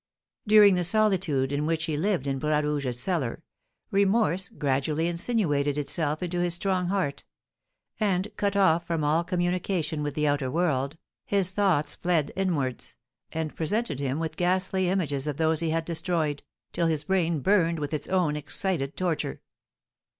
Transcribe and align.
During 0.47 0.73
the 0.73 0.83
solitude 0.83 1.51
in 1.51 1.67
which 1.67 1.83
he 1.83 1.95
lived 1.95 2.25
in 2.25 2.39
Bras 2.39 2.63
Rouge's 2.63 2.99
cellar, 2.99 3.43
remorse 3.91 4.49
gradually 4.49 5.07
insinuated 5.07 5.77
itself 5.77 6.23
into 6.23 6.39
his 6.39 6.55
strong 6.55 6.87
heart; 6.87 7.23
and, 7.99 8.27
cut 8.35 8.55
off 8.55 8.87
from 8.87 9.03
all 9.03 9.23
communication 9.23 10.01
with 10.01 10.15
the 10.15 10.27
outer 10.27 10.49
world, 10.49 10.97
his 11.23 11.51
thoughts 11.51 11.93
fled 11.93 12.31
inwards, 12.35 12.95
and 13.31 13.53
presented 13.55 13.99
him 13.99 14.17
with 14.17 14.37
ghastly 14.37 14.89
images 14.89 15.27
of 15.27 15.37
those 15.37 15.59
he 15.59 15.69
had 15.69 15.85
destroyed, 15.85 16.41
till 16.73 16.87
his 16.87 17.03
brain 17.03 17.41
burned 17.41 17.77
with 17.77 17.93
its 17.93 18.07
own 18.07 18.35
excited 18.35 18.97
torture. 18.97 19.39